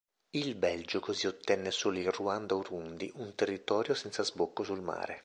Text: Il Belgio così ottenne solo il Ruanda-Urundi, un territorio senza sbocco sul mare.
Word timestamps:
Il 0.31 0.55
Belgio 0.55 0.99
così 0.99 1.27
ottenne 1.27 1.69
solo 1.69 1.99
il 1.99 2.09
Ruanda-Urundi, 2.11 3.11
un 3.17 3.35
territorio 3.35 3.93
senza 3.93 4.23
sbocco 4.23 4.63
sul 4.63 4.81
mare. 4.81 5.19